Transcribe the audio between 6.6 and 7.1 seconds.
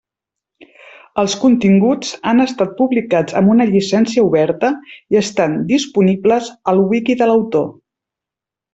al